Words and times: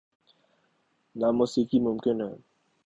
نہ 1.15 1.27
موسیقی 1.37 1.79
ممکن 1.79 2.17
ہے۔ 2.21 2.33